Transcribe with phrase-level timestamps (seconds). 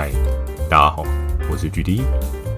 [0.00, 0.12] 嗨，
[0.70, 1.04] 大家好，
[1.50, 2.02] 我是 GD，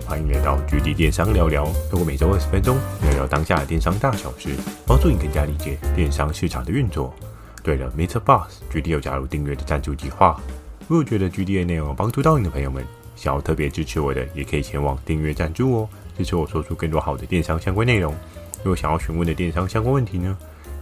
[0.06, 1.64] 欢迎来到 GD 电商聊聊。
[1.90, 4.50] 透过每周二十分钟聊聊当下的电商大小事，
[4.86, 7.14] 帮助你更加理解电商市场的运作。
[7.62, 10.38] 对了，MixerBox，GD 有加入订阅的赞助计划。
[10.86, 12.84] 如果觉得 GD 的内容帮助到你的朋友们，
[13.16, 15.88] 想要特别支持我的，也可以前往订阅赞助哦，
[16.18, 18.14] 支持我说出更多好的电商相关内容。
[18.58, 20.36] 如果想要询问的电商相关问题呢，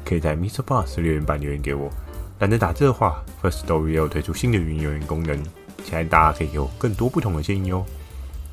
[0.04, 0.62] 可以在 Mr.
[0.62, 1.88] Boss 留言板留言给我。
[2.40, 5.40] 懒得打字的话，Firstory 也有推出新的语音留言功能，
[5.88, 7.82] 期待大家可以有更多不同的建议哦。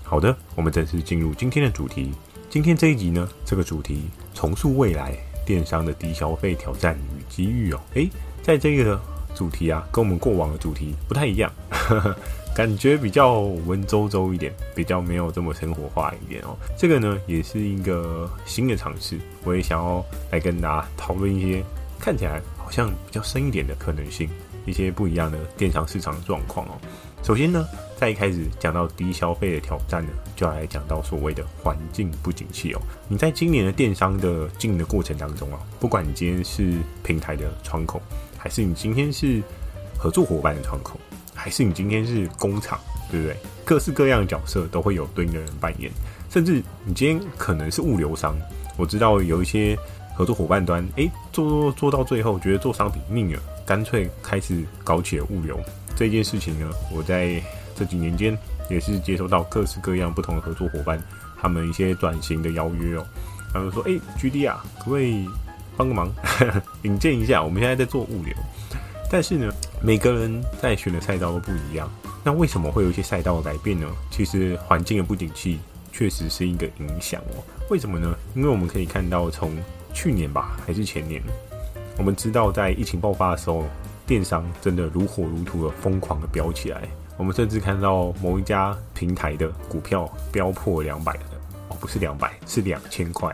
[0.03, 2.13] 好的，我们正式进入今天的主题。
[2.49, 5.13] 今天这一集呢，这个主题重塑未来
[5.45, 7.81] 电商的低消费挑战与机遇哦。
[7.95, 8.09] 诶，
[8.41, 8.98] 在这个
[9.35, 12.16] 主题啊，跟我们过往的主题不太一样，呵呵
[12.55, 16.55] 感觉比较文绉绉一点，比较没有这么生活化一点哦。
[16.77, 21.61] 这个呢，也是一个新的尝试，我也想要来跟大家讨论一些
[21.99, 22.41] 看起来。
[22.58, 24.27] 好像比较深一点的可能性，
[24.65, 26.71] 一些不一样的电商市场状况哦。
[27.23, 27.65] 首先呢，
[27.97, 32.81] 在一开始讲到低消费的挑战呢，就要来讲到所谓的环境不景气哦。
[33.07, 38.02] 你在今年的电商的经营的过程当中啊，不管你今天是平台的窗口，
[38.38, 39.41] 还是你今天是
[39.97, 41.00] 合作伙伴的窗口，
[41.33, 42.79] 还是你今天是工厂，
[43.09, 43.35] 对不对？
[43.63, 45.91] 各式各样的角色都会有对应的人扮演，
[46.29, 48.35] 甚至你今天可能是物流商，
[48.77, 49.77] 我知道有一些。
[50.17, 55.59] 合作伙伴端，诶，做做做到最后，觉得做商品腻了，干脆开始搞起了物流
[55.95, 56.69] 这件事情呢。
[56.91, 57.41] 我在
[57.75, 58.38] 这几年间
[58.69, 61.02] 也是接收到各式各样不同的合作伙伴，
[61.41, 63.05] 他们一些转型的邀约哦。
[63.52, 65.27] 他们说：“诶，GD 啊，可不可以
[65.77, 66.11] 帮个忙，
[66.83, 67.41] 引荐一下？
[67.41, 68.33] 我们现在在做物流，
[69.09, 69.49] 但是呢，
[69.81, 71.89] 每个人在选的赛道都不一样。
[72.23, 73.88] 那为什么会有一些赛道的改变呢？
[74.11, 75.59] 其实环境的不景气
[75.91, 77.44] 确实是一个影响哦。
[77.69, 78.13] 为什么呢？
[78.35, 79.55] 因为我们可以看到从
[79.94, 81.22] 去年吧，还是前年？
[81.97, 83.63] 我们知道，在疫情爆发的时候，
[84.05, 86.81] 电商真的如火如荼的疯狂的飙起来。
[87.17, 91.23] 我们甚至看到某一家平台的股票飙破两百的，
[91.69, 93.33] 哦，不是两百，是两千块。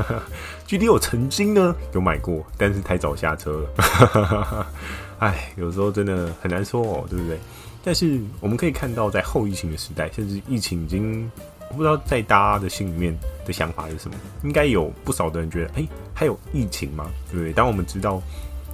[0.68, 4.66] GD 我曾经呢有买过，但是太早下车了。
[5.20, 7.38] 哎，有时候真的很难说哦，对不对？
[7.82, 11.30] 但是我们可以看到，在后疫情的时代，甚至疫情已经。
[11.74, 17.10] 不知道在大家的心里面的想法是什么，应该有不少的人觉得，哎、还有疫情吗？
[17.30, 17.52] 对不对？
[17.52, 18.22] 当我们知道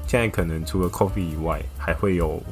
[0.07, 2.43] 现在可能除了 coffee 以外，还会有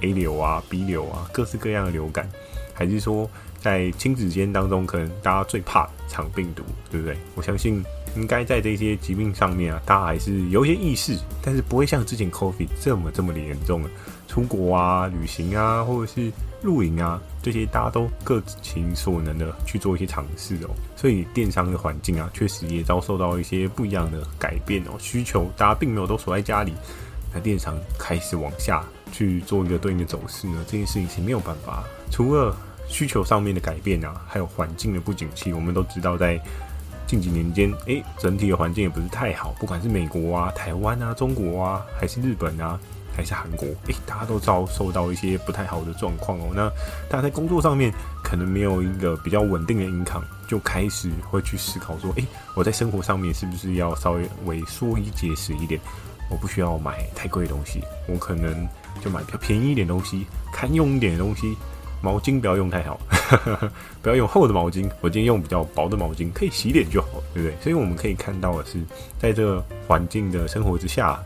[0.00, 2.28] A 流啊、B 流啊，各式各样的流感，
[2.74, 3.28] 还是说
[3.60, 7.16] 在亲子间当中，可能大家最怕长病毒，对不对？
[7.34, 7.84] 我相信
[8.16, 13.90] 应该在这些疾病上面啊，大家还是有一些意识，但是不会像之前 COVID 这么这么的严重了。
[14.26, 16.30] 出国啊、旅行啊，或者是
[16.62, 20.70] 露营啊，这些大家都各尽所能的去做一些尝试哦。
[20.96, 24.90] 所以电商的环境啊，确实也遭受到一些不一样的改变哦。
[24.98, 26.74] 需求大家并没有都锁在家里，
[27.32, 31.82] 那电商开始往下去做一个对应的走势呢，这件事情是没有办法。
[32.10, 32.54] 除了
[32.86, 36.38] 需求上面的改变啊，还有环境的不景气，我们都知道在
[37.08, 42.78] 近几年间，诶，整体的环境也不是太好，不管是美国啊、台湾啊、中国啊，还是日本啊。
[43.10, 46.52] 还是韩国，诶，大家都遭受到一些不太好的状况哦。
[46.54, 46.70] 那
[47.10, 47.92] 大家在工作上面
[48.22, 52.24] 可能没有一个比较稳定的 income，就开始会去思考说，诶，
[52.54, 55.80] 我在生活上面是不是要稍微萎缩一节食一点？
[56.30, 58.68] 我不需要买太贵的东西，我可能
[59.02, 61.56] 就买比较便宜一点东西，堪用一点的东西。
[62.00, 63.00] 毛巾不要用太好，
[64.02, 67.56] 不要用厚的毛巾，我今天用比较薄的毛巾，可以洗脸就好，对不对？
[67.60, 68.82] 所以我们可以看到的是，
[69.18, 71.18] 在这个环境的生活之下。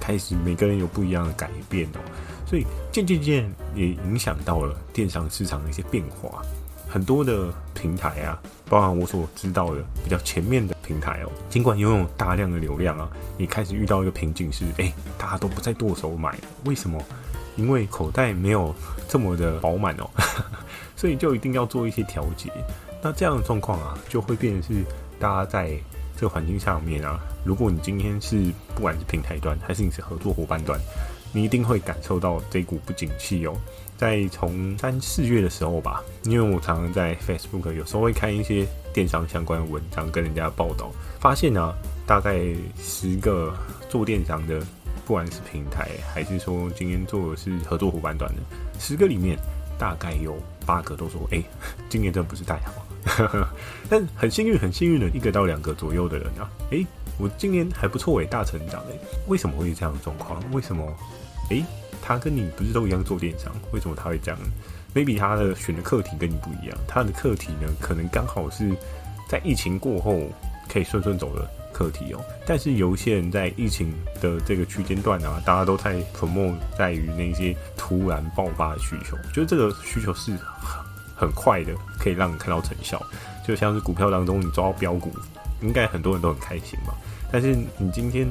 [0.00, 2.00] 开始每个人有不一样的改变哦，
[2.46, 6.40] 所以渐渐渐也影响到了电商市场的一些变化。
[6.88, 8.40] 很多的平台啊，
[8.70, 16.38] 包含我所知道的比较前面的平台哦，尽管拥有大量的流量啊，也开始遇到一个瓶颈是，哎，大家都不再剁手买。
[16.64, 16.98] 为什么？
[17.58, 18.74] 因为口袋没有
[19.06, 20.08] 这么的饱满哦，
[20.96, 22.50] 所以就一定要做一些调节。
[23.02, 24.82] 那这样的状况啊，就会变成是
[25.20, 25.78] 大家在。
[26.20, 30.76] 这个环境下面啊，如果你今天是不管是平台端还是你是合作伙伴端，
[31.32, 33.54] 你一定会感受到这股不景气哦。
[33.96, 40.90] 在从三四月的时候吧，因为我常常在 Facebook 有时候会看一些电商相关的文章，跟人家报道，
[41.20, 41.74] 发现呢、啊，
[42.04, 42.40] 大概
[42.76, 43.56] 十个
[43.88, 44.60] 做电商的，
[45.08, 48.42] 不管是平台还是说今天做的是合作伙伴端的，
[48.78, 49.38] 十个里面
[49.78, 51.42] 大概有八个都说，哎，
[51.88, 52.84] 今年真的不是太好。
[53.88, 60.38] 但很幸运，很幸运的一个到两个左右的人啊，诶，我今年还不错诶，大成长诶，为什么会是这样的状况？
[60.52, 60.86] 为什么？
[61.48, 61.64] 诶，
[62.02, 64.38] 他跟你不是都一样做电商，为什么他会这样
[64.94, 68.76] ？maybe 他的选的课题跟你不一样，他的课题呢，可能刚好是
[69.26, 70.20] 在疫情过后
[70.70, 72.24] 可以顺顺走的课题哦。
[72.44, 80.36] 但是有一些人在疫情的这个区间段啊，大家都在 promote 在于那些突然爆发的需求，我觉得这个需求是。
[81.20, 83.04] 很快的可以让你看到成效，
[83.44, 85.12] 就像是股票当中你抓到标股，
[85.60, 86.94] 应该很多人都很开心吧。
[87.32, 88.24] 但是你今天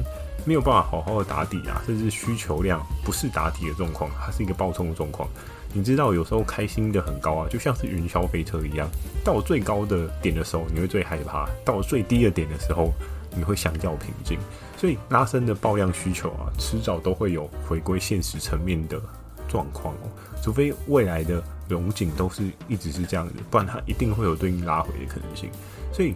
[0.46, 5.28] 没有办法好好的打底啊，甚至需求量不是打底的状况，它是一个暴冲的状况。
[5.74, 8.88] 你知道有时候开心的很高啊，就像是云霄飞车一样，
[9.22, 12.90] 到最高的点的时候你会最害怕，到最低的点的时候
[13.38, 14.38] 你会相较平静。
[14.76, 19.00] 所以拉升的爆量需求啊，迟早都会有回归现实层面的
[19.48, 20.10] 状况哦，
[20.42, 25.48] 除非未来的荣景都是一直是这样子，不然它一定会有对应拉回的可能性。
[25.92, 26.14] 所以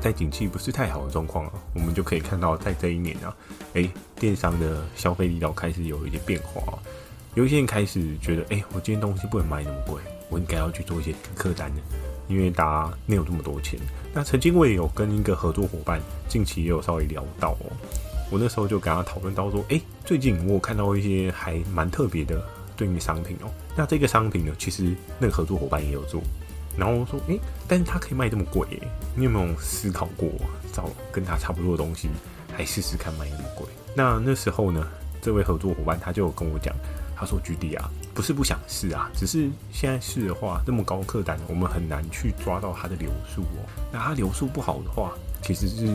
[0.00, 3.36] 在景气不是太好的状况啊，我们就可以看到在这一年啊，
[3.74, 6.78] 诶，电商的消费力道开始有一些变化啊。
[7.34, 11.80] 有一些人开始觉得，哎、欸，我今天东西不能卖那么贵，我应该要去做一些客单的，
[12.32, 13.78] 因为大家没有这么多钱。
[14.14, 17.70] 那曾经我也有跟一个合作伙伴，近期也有稍微聊到哦，
[18.30, 22.42] 我那时候就跟他讨论到说，哎、欸，最近我有看到一些还蛮特别的
[22.76, 23.50] 对应商品哦。
[23.76, 26.22] 那这个商品呢，其实那个合作伙伴也有做，
[26.76, 30.30] 然后说，哎、欸，但是他可以卖这么贵耶，你有没有思考过
[30.72, 32.08] 找跟他差不多的东西，
[32.56, 33.66] 还试试看卖那么贵？
[33.94, 34.86] 那那时候呢，
[35.20, 36.74] 这位合作伙伴他就跟我讲。
[37.22, 43.62] 他说：“GD 啊，不是不想试啊，只是现在试的话，那么高客单，我们很难去抓到它的流速哦。
[43.92, 45.86] 那它流速不好的话，其实是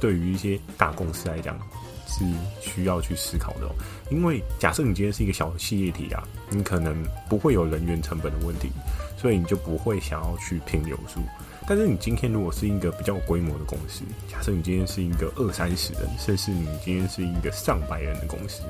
[0.00, 1.58] 对于一些大公司来讲
[2.06, 2.24] 是
[2.60, 3.74] 需要去思考的哦。
[4.08, 6.94] 因为假设你今天是一个小企业体啊，你可能
[7.28, 8.70] 不会有人员成本的问题，
[9.16, 11.20] 所以你就不会想要去拼流速。
[11.66, 18.62] 但是你今天如果是一个比较规模的公司，假设你今天是一个二三十人，甚至你今天是一个上百人的公司。”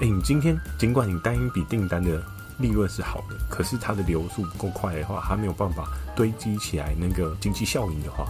[0.00, 2.22] 哎、你今天尽管你单一笔订单的
[2.58, 8.26] 利润是好的，可是它的流速不够快的话，它没有办法堆积起来那个经济效应的话，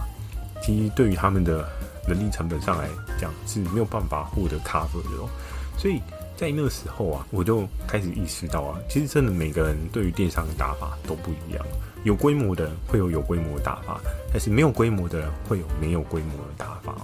[0.61, 1.67] 其实对于他们的
[2.07, 2.87] 人力成本上来
[3.19, 5.29] 讲是没有办法获得 cover 的哦。
[5.77, 6.01] 所以
[6.37, 11.65] 在那个时候啊，我就开始意识到啊，其实真的每个人对于电商的打法都不一样，
[12.03, 13.99] 有规模的人会有有规模的打法，
[14.31, 16.95] 但是没有规模的人会有没有规模的打法。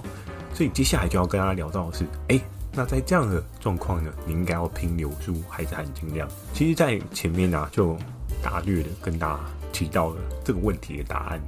[0.54, 2.40] 所以接下来就要跟大家聊到的是，哎、
[2.76, 6.28] 那在这样的状况呢，你应该要拼流速还是含金量？
[6.52, 7.96] 其实，在前面呢、就
[8.42, 9.40] 大略的跟大家
[9.72, 11.40] 提到了这个问题的答案。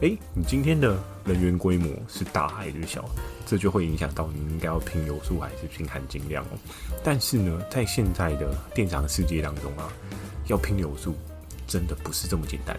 [0.00, 3.04] 哎、欸，你今天的人员规模是大还是小？
[3.46, 6.58] 这就会影响到你应该要拼流速还是拼含金量哦。
[7.02, 9.92] 但是呢，在现在的电商世界当中啊，
[10.46, 11.14] 要拼流速
[11.66, 12.78] 真的不是这么简单。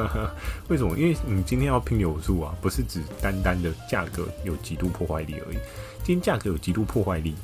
[0.68, 0.96] 为什么？
[0.96, 5.56] 因为你今天要拼流速啊，不是指单单的价格有极度破坏力而已。
[6.04, 7.34] 今天价格有极度破坏力，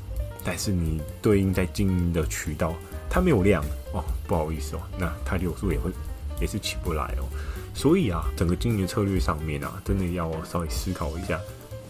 [0.44, 2.75] 但是你对应在经营的渠道，
[3.11, 3.62] 它没有量
[3.93, 5.90] 哦，不好意思哦，那它流速也会
[6.40, 7.25] 也是起不来哦。
[7.75, 11.40] 所以啊，整个经营策略上面啊，真的要稍微思考一下。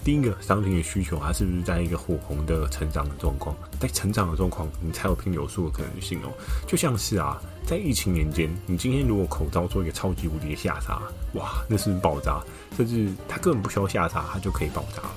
[0.04, 3.54] 第一个，商品的需求它是不是在一个火红的成长的状况？
[3.78, 6.32] 在成长的状况，你才有拼流速的可能性哦。
[6.66, 11.00] 就像是啊，在疫情年间，你今天如果口罩做一个超级无敌的下杀，
[11.34, 12.43] 哇，那是不是爆炸？
[12.76, 15.14] 甚至它根本不需要下杀，它就可以爆炸了。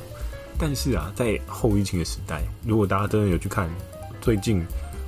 [0.59, 3.67] 但是啊，在后疫情的时代，如果大家真的有去看，
[4.21, 4.63] 最近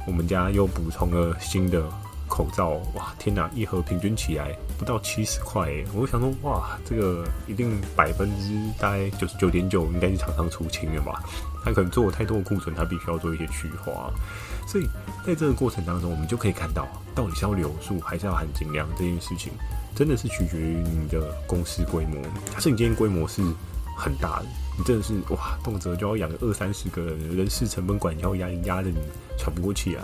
[0.07, 1.87] 我们家又补充了新的
[2.37, 11.23] 口罩，哇，天哪，一盒平均起来不到七十块，我就想说，哇，这个一定百分之大概九十九点九应该是厂商出清了吧？
[11.65, 14.13] 他可能做了太多的库存，他必须要做一些去化。
[14.67, 14.85] 所以
[15.25, 19.51] 在这个过程当中，我们就可以看到，到底是要流速还是要含金量这件事情，
[19.95, 22.21] 真的是取决于你的公司规模。
[22.53, 23.41] 假设你今天规模是
[23.97, 24.45] 很大的。
[24.77, 28.99] 你真的是哇，动辄就要养个二三十个人，人事成本管销压力压得你
[29.35, 30.03] 喘不过气来，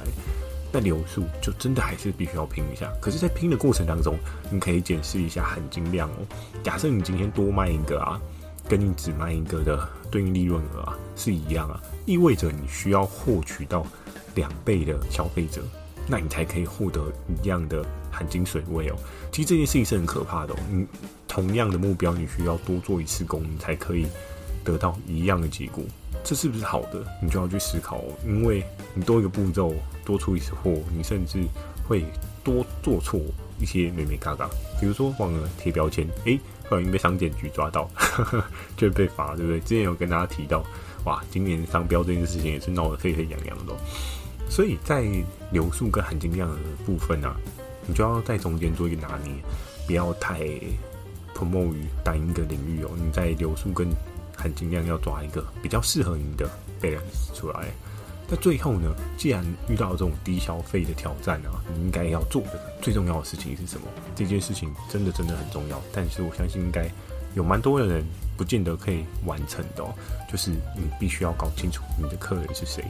[0.73, 2.91] 那流速就真的还是必须要拼一下。
[2.99, 4.17] 可是，在拼的过程当中，
[4.49, 6.25] 你可以检视一下含金量哦。
[6.63, 8.19] 假设你今天多卖一个啊，
[8.67, 13.85] 跟你只卖一个的对应利润额啊是一样啊，意味着你需要获取到
[14.35, 15.61] 两倍的消费者，
[16.07, 18.95] 那你才可以获得一样的含金水位哦。
[19.31, 20.57] 其实这件事情是很可怕的哦。
[20.71, 20.85] 你
[21.27, 24.07] 同样的目标，你需要多做一次工，你才可以。
[24.65, 25.83] 得到一样的结果，
[26.23, 27.03] 这是不是好的？
[27.21, 28.63] 你就要去思考，因为
[28.93, 29.73] 你多一个步骤，
[30.05, 31.43] 多出一次货，你甚至
[31.87, 32.05] 会
[32.43, 33.19] 多做错
[33.59, 34.49] 一些美美嘎嘎。
[34.79, 37.89] 比如说忘了贴标签，诶，不小心被商检局抓到，
[38.77, 39.59] 就被罚，对不对？
[39.59, 40.63] 之前有跟大家提到，
[41.05, 43.73] 哇，今年商标这件事情也是闹得沸沸扬扬的。
[44.49, 45.05] 所以在
[45.51, 47.35] 流速跟含金量的部分啊，
[47.85, 49.33] 你就要在中间做一个拿捏，
[49.85, 50.39] 不要太
[51.35, 52.91] promote 于单一个领域哦。
[52.95, 53.89] 你在流速跟
[54.43, 56.45] 很尽量要抓一个比较适合你的
[56.81, 57.67] balance 出来。
[58.27, 63.87] 那最后呢，既然遇到这种低消费的挑战啊，你应该要做的最重要的事情是什么？
[64.15, 66.89] 这件事情真的真的很重要，但是我相信应该
[67.35, 68.03] 有蛮多的人
[68.37, 69.93] 不见得可以完成的哦。
[70.31, 72.83] 就是你必须要搞清楚你的客人是谁。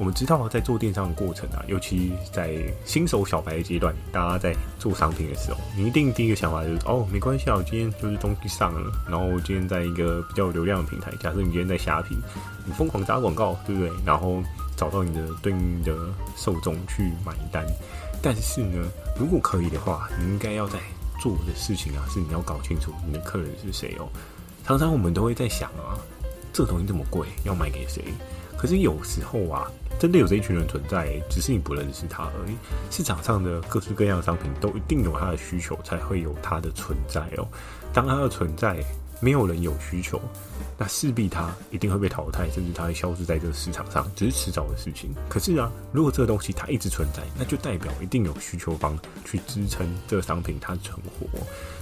[0.00, 12.16] 我们知道在做电商的过程啊，尤其在新手小白的阶段，大家在做商品的时候，你一定第一个想法就是哦，没关系啊，我今天就是东西上了，然后我今天在一个比较有流量的平台，假设你今天在虾皮，
[12.64, 13.92] 你疯狂打广告，对不对？
[14.02, 14.42] 然后
[14.74, 15.94] 找到你的对应的
[16.34, 17.62] 受众去买单。
[18.22, 18.82] 但是呢，
[19.18, 20.78] 如果可以的话，你应该要在
[21.20, 24.08] 做的事情啊，是你要搞清楚你的客人是谁哦。
[24.64, 25.92] 常常我们都会在想啊，
[26.54, 28.02] 这东西这么贵，要卖给谁？
[28.56, 32.56] 可是有时候啊，真的有这一群人存在，只是你不认识他而已。
[32.90, 37.46] 市场上的各式各样的商品都一定有它的需求，才会有它的存在哦。
[37.92, 38.82] 当它的存在
[39.20, 40.18] 没有人有需求，
[40.78, 45.14] 那势必它一定会被淘汰，甚至它会消失在这个市场上，只是迟早的事情。
[45.28, 51.26] 可是啊，如果这个东西它一直存在，那就代表一定有需求方去支撑这个商品它存活。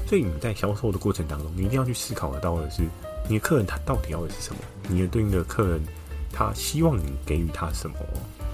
[0.08, 2.82] 所以你在销售的过程当中，你一定要去思考得到的是，
[3.28, 4.60] 你的客人他到底要的是什么？
[4.88, 5.80] 你的对应的客人。
[6.38, 7.96] 他希望你给予他什么？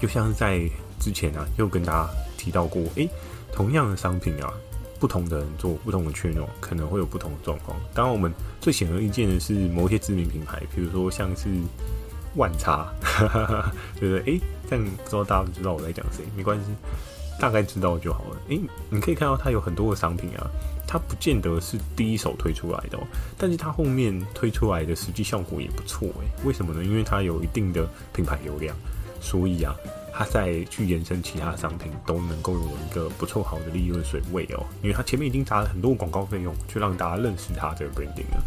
[0.01, 0.59] 就像是在
[0.99, 3.07] 之前啊，又跟大家提到过，诶、
[3.53, 4.51] 同样的商品啊，
[4.99, 7.77] 不同的人做不同的圈哦，可能会有不同的状况。
[7.93, 11.47] 当然，我们最显而易见的是某些知名品牌，比如说像是
[12.35, 12.91] 万差，
[13.99, 14.33] 对不对？
[14.33, 16.23] 诶、欸，这样不知道大家知道我在讲谁？
[16.35, 16.65] 没关系，
[17.39, 18.37] 大概知道就好了。
[18.47, 20.49] 诶、你可以看到它有很多的商品啊。
[20.87, 23.01] 它不见得是第一手推出来的哦，
[23.37, 26.45] 但是它后面推出来的实际效果也不错诶。
[26.45, 26.83] 为什么呢？
[26.83, 28.75] 因为它有一定的品牌流量，
[29.19, 29.75] 所以啊，
[30.13, 34.63] 它再去延伸其他商品都能够有一个不错好的利润水位哦。
[34.81, 38.43] 因为它前面已经砸了很多广告费用，去让大家认识它这个 branding 了，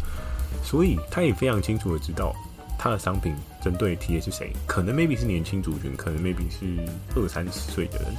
[0.63, 2.33] 所以他也非常清楚的知道
[2.77, 6.65] 他的商品针对 TA 是谁，可能 maybe 是年轻族群，可能 maybe 是
[7.15, 8.15] 二三十岁的人。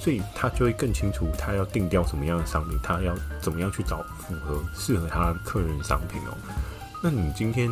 [0.00, 6.34] 所以他就会更清楚，他要定调什么样的商品，他要怎么样去找符合适合他客人商品哦。
[7.02, 7.70] 那你今天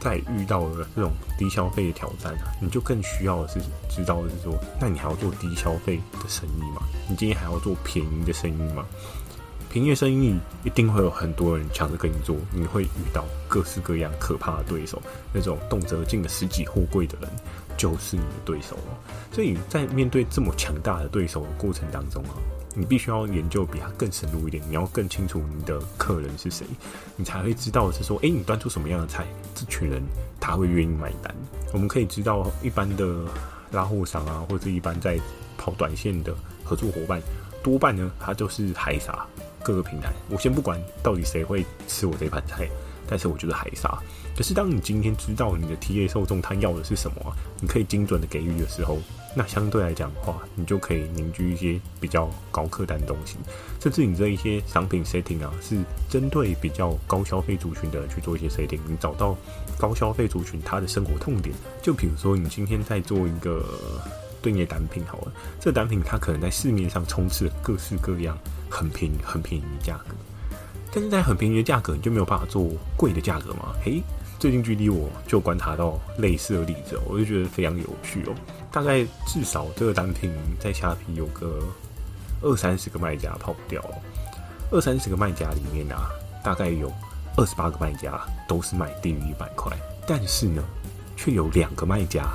[0.00, 6.82] 在遇到了这种低消费的挑战，你就更需要的是知道是说，那你还要做低消费的生意吗？
[7.08, 8.86] 你今天还要做便宜的生意吗？
[9.70, 10.34] 便宜的生意
[10.64, 17.30] 一定会有很多人抢着跟你做，你会遇到各式各样可怕的对手，那种动辄进了十几货柜的人。
[17.78, 18.92] 就是你的对手哦，
[19.32, 22.34] 所以在面对这么强大的对手的过程当中啊，
[22.74, 26.66] 你必须要研究比他更深入一点，你要更清楚你的客人是谁，
[27.16, 30.02] 你才会知道是说，诶，你端出什么样的菜，这群人
[30.40, 31.34] 他会愿意买单。
[31.72, 33.24] 我们可以知道，一般的
[33.70, 35.18] 拉货商啊，或者一般在
[35.56, 37.22] 跑短线的合作伙伴，
[37.62, 39.24] 多半呢，他就是海撒
[39.62, 40.12] 各个平台。
[40.28, 42.68] 我先不管到底谁会吃我这盘菜。
[43.08, 43.98] 但是我觉得海撒，
[44.36, 48.98] 可是当你今天知道你的 TA 受众他要的是什么，你可以精准的给予的时候，
[49.34, 53.36] 那相对来讲的话，你就可以凝聚一些比较高客单的东西，
[53.80, 55.76] 甚至你这一些商品 setting 啊，是
[56.08, 59.36] 针对比较高消费族群的人去做一些 setting，你找到
[59.78, 63.64] 高消费族群他的生活痛点，就比如说你今天在做一个
[64.42, 68.38] 对应的单品好了，这单品它可能在市面上充斥各式各样
[68.70, 70.14] 很便宜、很便宜的价格。
[70.92, 72.66] 但是在很便宜的价格，你就没有办法做
[72.96, 73.74] 贵的价格吗？
[73.84, 74.02] 嘿，
[74.38, 78.34] 最近距离我就观察到类似的例子，我就觉得非常有趣哦。
[78.72, 81.60] 大概至少这个单品在虾皮有个
[82.42, 83.94] 二三十个卖家跑不掉了。
[84.70, 86.08] 二三十个卖家里面啊，
[86.42, 86.92] 大概有
[87.36, 88.18] 二十八个卖家
[88.48, 89.70] 都是卖低于一百块，
[90.06, 90.62] 但是呢，
[91.16, 92.26] 却有两个卖家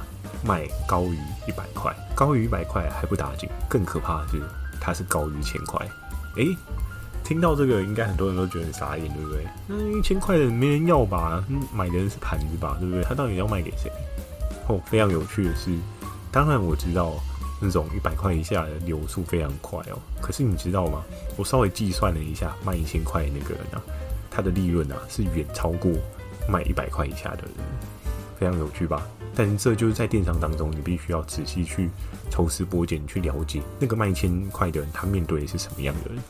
[0.46, 1.18] 卖高于
[1.48, 1.96] 一百块。
[2.16, 4.42] 高于一百块还不打紧，更可怕的是
[4.80, 5.84] 它是高于一千块。
[6.38, 6.56] 诶。
[7.24, 9.46] 听到这个，应该很多人都觉得很傻眼，对不对？
[9.68, 11.44] 那一千块的没人要吧？
[11.74, 13.04] 买的人是盘子吧，对不对？
[13.04, 13.92] 他到底要卖给谁？
[14.68, 15.72] 哦，非常有趣的是，
[16.32, 17.14] 当然我知道
[17.60, 19.98] 那种一百块以下的流速非常快哦。
[20.22, 21.02] 可是你知道吗？
[21.38, 23.82] 我稍微计算了一下，卖一千块那个人啊，
[24.30, 25.92] 他的利润啊是远超过
[26.48, 27.66] 卖一百块以下的人，
[28.38, 29.08] 非常有趣吧？
[29.36, 31.90] 但这就是在电商当中，你必须要仔细去
[32.30, 36.24] 抽丝剥茧去了解那个卖一千块的人，他面对的是什么样的人。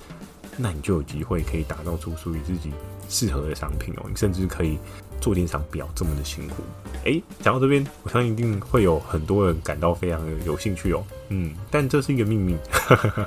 [0.58, 2.72] 那你就有机会可以打造出属于自己
[3.10, 4.78] 适合的商品哦，你甚至可以
[5.20, 6.64] 做电商不要这么的辛苦。
[7.06, 11.04] 诶、欸，讲到这边，我相信一定会有很多人感到非常的有兴趣哦。
[11.30, 12.56] 嗯，但这是一个秘密，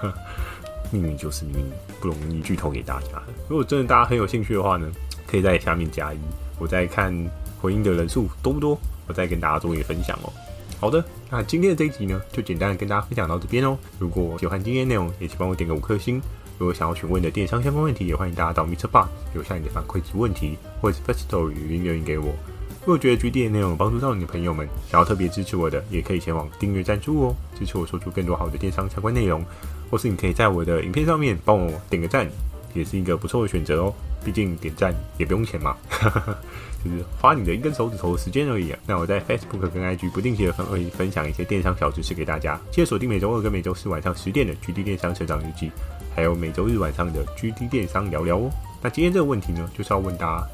[0.90, 3.23] 秘密就是秘密，不容易剧透给大家。
[3.49, 4.90] 如果真的大家很有兴趣的话呢，
[5.26, 6.18] 可以在下面加一，
[6.59, 7.12] 我再看
[7.61, 10.33] 回应的人数多不多，我再跟大家做一个分享哦。
[10.78, 13.78] 好的，那今天的这一集呢，就简单的跟大家分享到这边哦。
[13.99, 16.21] 如果喜欢今天的内容，也请帮我点个五颗星。
[16.59, 22.35] 如果想要询问的电商相关问题，也欢迎大家到 MixerBox 留下你的反馈及问题，或者 Festo 语音留言给我。
[22.81, 29.45] 如果觉得 GD 的内容有帮助到你的朋友们，想要特别支持我的，也可以前往订阅赞助哦，支持我说出更多好的电商相关内容。
[29.91, 32.29] 或是你可以在我的影片上面帮我点个赞，
[32.75, 33.95] 也是一个不错的选择哦。
[34.26, 35.76] 毕竟点赞也不用钱嘛，
[36.83, 38.75] 就是花你的一根手指头的时间而已。
[38.85, 45.71] 那我在 Facebook 跟 IG 不定期的分会分享一些电商小知识给大家，记得锁定每周二跟每周四晚上十点的 GD 电商成长日记，
[46.12, 48.50] 还有每周日晚上的 GD 电商聊聊哦。
[48.83, 50.47] 那今天这个问题呢，就是要问大家，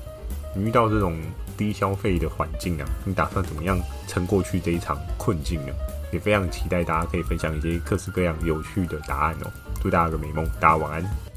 [0.55, 1.19] 你遇到这种
[1.57, 5.73] 低消费的环境啊，你打算怎么样撑过去这一场困境呢？
[6.13, 9.51] 也非常期待大家可以分享一些各式各样有趣的答案哦。
[9.81, 11.32] 祝大家个美梦，大家晚安。